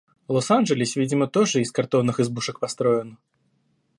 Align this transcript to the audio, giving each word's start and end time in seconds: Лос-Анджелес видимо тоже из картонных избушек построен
Лос-Анджелес 0.27 0.95
видимо 0.95 1.27
тоже 1.27 1.61
из 1.61 1.71
картонных 1.71 2.19
избушек 2.19 2.59
построен 2.59 3.19